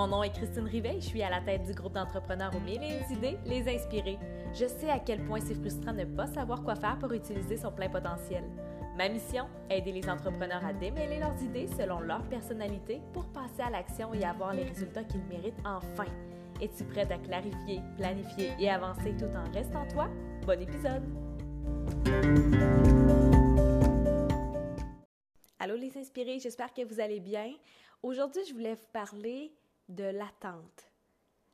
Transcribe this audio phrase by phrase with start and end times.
[0.00, 2.82] Mon nom est Christine Rivet, je suis à la tête du groupe d'entrepreneurs aux mille
[2.82, 4.18] et idées, les inspirer.
[4.54, 7.58] Je sais à quel point c'est frustrant de ne pas savoir quoi faire pour utiliser
[7.58, 8.42] son plein potentiel.
[8.96, 13.68] Ma mission, aider les entrepreneurs à démêler leurs idées selon leur personnalité pour passer à
[13.68, 16.06] l'action et avoir les résultats qu'ils méritent enfin.
[16.62, 20.08] Es-tu prête à clarifier, planifier et avancer tout en restant toi?
[20.46, 21.04] Bon épisode!
[25.58, 27.52] Allô les inspirés, j'espère que vous allez bien.
[28.02, 29.52] Aujourd'hui, je voulais vous parler
[29.90, 30.90] de l'attente.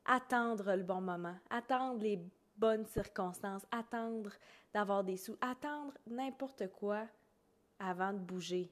[0.05, 2.19] Attendre le bon moment, attendre les
[2.55, 4.31] bonnes circonstances, attendre
[4.73, 7.05] d'avoir des sous, attendre n'importe quoi
[7.79, 8.71] avant de bouger.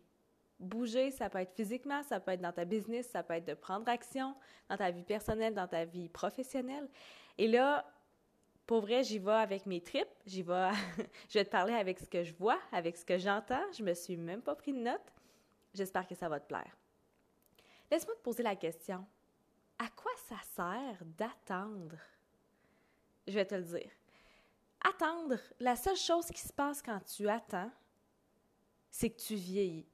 [0.59, 3.53] Bouger, ça peut être physiquement, ça peut être dans ta business, ça peut être de
[3.53, 4.33] prendre action
[4.69, 6.87] dans ta vie personnelle, dans ta vie professionnelle.
[7.37, 7.85] Et là,
[8.65, 10.69] pour vrai, j'y vais avec mes tripes, j'y vais,
[11.29, 13.63] je vais te parler avec ce que je vois, avec ce que j'entends.
[13.77, 15.13] Je me suis même pas pris de notes.
[15.73, 16.77] J'espère que ça va te plaire.
[17.91, 19.05] Laisse-moi te poser la question.
[19.79, 21.97] À quoi ça sert d'attendre?
[23.27, 23.91] Je vais te le dire.
[24.81, 27.71] Attendre, la seule chose qui se passe quand tu attends,
[28.91, 29.89] c'est que tu vieillis.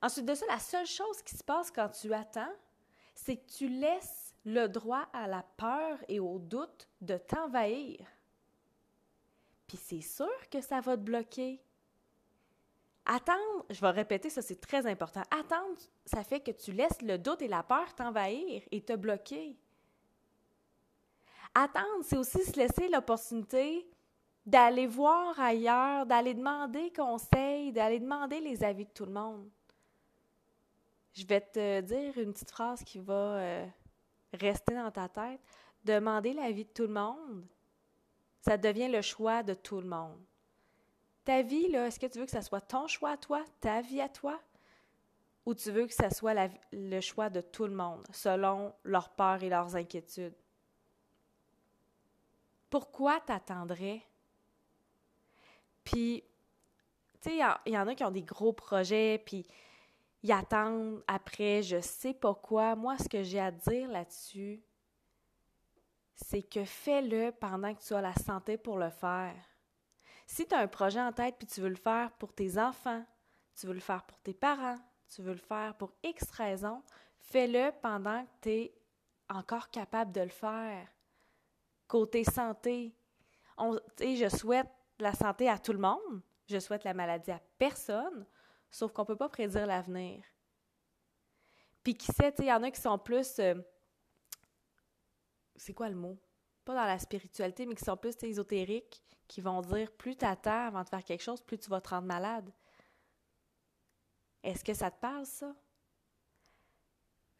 [0.00, 2.54] Ensuite de ça, la seule chose qui se passe quand tu attends,
[3.14, 8.06] c'est que tu laisses le droit à la peur et au doute de t'envahir.
[9.66, 11.60] Puis c'est sûr que ça va te bloquer.
[13.06, 15.22] Attendre, je vais répéter, ça c'est très important.
[15.30, 19.56] Attendre, ça fait que tu laisses le doute et la peur t'envahir et te bloquer.
[21.54, 23.88] Attendre, c'est aussi se laisser l'opportunité
[24.44, 29.48] d'aller voir ailleurs, d'aller demander conseil, d'aller demander les avis de tout le monde.
[31.14, 33.66] Je vais te dire une petite phrase qui va euh,
[34.34, 35.40] rester dans ta tête.
[35.84, 37.46] Demander l'avis de tout le monde,
[38.40, 40.20] ça devient le choix de tout le monde.
[41.26, 43.80] Ta vie, là, est-ce que tu veux que ça soit ton choix à toi, ta
[43.80, 44.40] vie à toi,
[45.44, 46.34] ou tu veux que ça soit
[46.70, 50.36] le choix de tout le monde, selon leurs peurs et leurs inquiétudes?
[52.70, 54.02] Pourquoi t'attendrais?
[55.82, 56.22] Puis,
[57.20, 59.44] tu sais, il y, en a qui ont des gros projets, puis
[60.22, 62.76] ils attendent après, je sais pas quoi.
[62.76, 64.62] Moi, ce que j'ai à dire là-dessus,
[66.14, 69.34] c'est que fais-le pendant que tu as la santé pour le faire.
[70.26, 73.04] Si tu as un projet en tête puis tu veux le faire pour tes enfants,
[73.54, 74.78] tu veux le faire pour tes parents,
[75.08, 76.82] tu veux le faire pour X raisons,
[77.18, 78.74] fais-le pendant que tu es
[79.28, 80.88] encore capable de le faire.
[81.86, 82.94] Côté santé,
[83.58, 88.26] je souhaite la santé à tout le monde, je souhaite la maladie à personne,
[88.70, 90.24] sauf qu'on ne peut pas prédire l'avenir.
[91.82, 93.38] Puis qui sait, il y en a qui sont plus...
[93.38, 93.54] Euh,
[95.54, 96.18] c'est quoi le mot?
[96.66, 100.66] Pas dans la spiritualité, mais qui sont plus ésotériques, qui vont dire plus tu attends
[100.66, 102.52] avant de faire quelque chose, plus tu vas te rendre malade.
[104.42, 105.54] Est-ce que ça te parle, ça?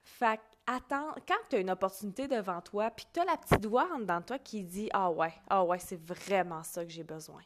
[0.00, 3.66] Fait attends, quand tu as une opportunité devant toi, puis que tu as la petite
[3.66, 6.90] voix en dedans de toi qui dit Ah ouais, ah ouais, c'est vraiment ça que
[6.90, 7.42] j'ai besoin.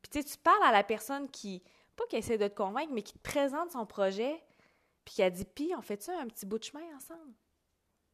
[0.00, 1.60] Puis tu sais, tu parles à la personne qui,
[1.96, 4.42] pas qui essaie de te convaincre, mais qui te présente son projet,
[5.04, 7.34] puis qui a dit Puis, on fait ça un petit bout de chemin ensemble?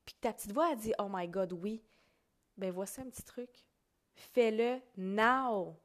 [0.06, 1.82] Puis ta petite voix a dit Oh my God, oui.
[2.56, 3.50] Ben voici un petit truc
[4.16, 5.76] fais-le now.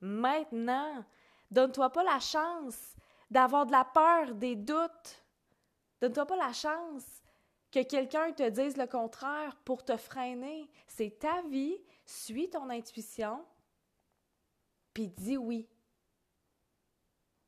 [0.00, 1.04] Maintenant.
[1.50, 2.94] Donne-toi pas la chance
[3.30, 5.24] d'avoir de la peur, des doutes.
[6.00, 7.04] Donne-toi pas la chance
[7.72, 10.70] que quelqu'un te dise le contraire pour te freiner.
[10.86, 13.44] C'est ta vie, suis ton intuition,
[14.94, 15.68] puis dis oui.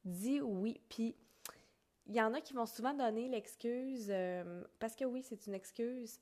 [0.05, 0.81] Dis oui.
[0.89, 1.17] Puis
[2.07, 5.55] il y en a qui vont souvent donner l'excuse, euh, parce que oui, c'est une
[5.55, 6.21] excuse,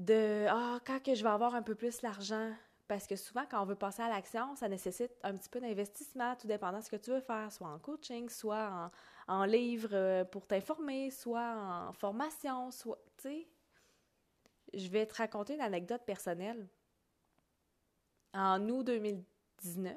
[0.00, 2.52] de ah quand que je vais avoir un peu plus l'argent
[2.88, 6.34] parce que souvent quand on veut passer à l'action, ça nécessite un petit peu d'investissement,
[6.36, 8.90] tout dépendant de ce que tu veux faire, soit en coaching, soit
[9.28, 11.54] en, en livre euh, pour t'informer, soit
[11.88, 13.48] en formation, soit tu sais.
[14.72, 16.66] Je vais te raconter une anecdote personnelle.
[18.32, 19.94] En août 2019,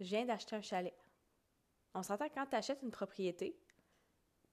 [0.00, 0.94] je viens d'acheter un chalet.
[1.94, 3.56] On s'entend quand tu achètes une propriété,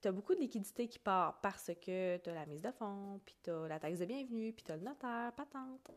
[0.02, 3.22] tu as beaucoup de liquidités qui part parce que tu as la mise de fonds,
[3.26, 5.92] puis tu as la taxe de bienvenue, puis tu as le notaire, patente.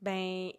[0.00, 0.50] Ben,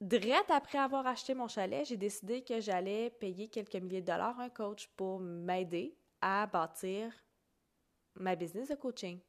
[0.00, 4.38] direct après avoir acheté mon chalet, j'ai décidé que j'allais payer quelques milliers de dollars
[4.38, 7.12] à un coach pour m'aider à bâtir
[8.14, 9.20] ma business de coaching.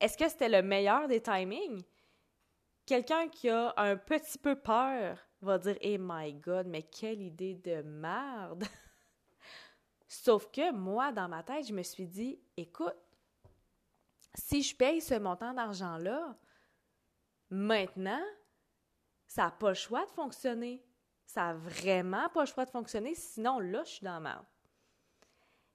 [0.00, 1.82] Est-ce que c'était le meilleur des timings?
[2.86, 7.54] Quelqu'un qui a un petit peu peur va dire Eh my God, mais quelle idée
[7.54, 8.64] de merde!
[10.08, 12.96] Sauf que moi, dans ma tête, je me suis dit, écoute,
[14.34, 16.34] si je paye ce montant d'argent-là,
[17.50, 18.24] maintenant,
[19.26, 20.82] ça n'a pas le choix de fonctionner.
[21.26, 24.42] Ça n'a vraiment pas le choix de fonctionner, sinon là, je suis dans ma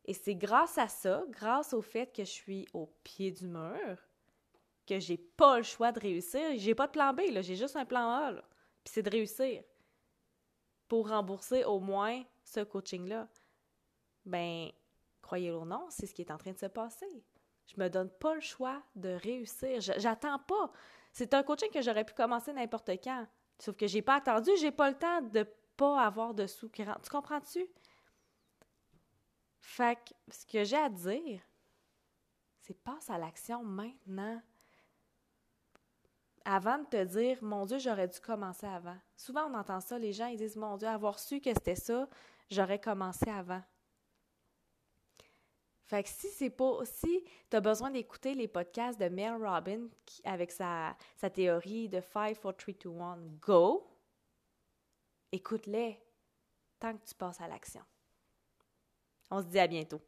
[0.05, 3.99] Et c'est grâce à ça, grâce au fait que je suis au pied du mur,
[4.87, 6.41] que j'ai pas le choix de réussir.
[6.55, 8.33] J'ai pas de plan B, j'ai juste un plan A,
[8.83, 9.63] Puis c'est de réussir.
[10.87, 13.27] Pour rembourser au moins ce coaching-là.
[14.25, 14.69] Ben,
[15.21, 17.23] croyez-le ou non, c'est ce qui est en train de se passer.
[17.67, 19.79] Je me donne pas le choix de réussir.
[19.79, 20.71] J'attends pas.
[21.11, 23.25] C'est un coaching que j'aurais pu commencer n'importe quand.
[23.59, 25.47] Sauf que j'ai pas attendu, j'ai pas le temps de
[25.77, 27.65] pas avoir de sous Tu comprends-tu?
[29.59, 31.41] Fait que ce que j'ai à dire,
[32.59, 34.41] c'est passe à l'action maintenant.
[36.45, 38.97] Avant de te dire, mon Dieu, j'aurais dû commencer avant.
[39.15, 42.09] Souvent, on entend ça, les gens, ils disent, mon Dieu, avoir su que c'était ça,
[42.49, 43.61] j'aurais commencé avant.
[45.93, 49.89] Fait que si c'est pas si tu as besoin d'écouter les podcasts de Mel Robin
[50.23, 53.87] avec sa, sa théorie de 5 4 3 2 1 go,
[55.31, 55.99] écoute-les
[56.79, 57.83] tant que tu passes à l'action.
[59.29, 60.01] On se dit à bientôt.